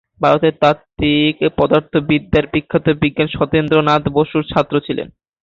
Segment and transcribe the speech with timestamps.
[0.21, 5.07] ভারতের তাত্ত্বিক পদার্থবিদ্যার বিখ্যাত বিজ্ঞানী সত্যেন্দ্রনাথ বসুর ছাত্র ছিলেন।